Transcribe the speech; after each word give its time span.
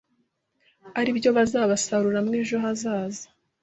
aribyo 0.99 1.29
bazabasaruramo 1.37 2.31
ejo 2.41 2.55
hazaza 2.63 3.25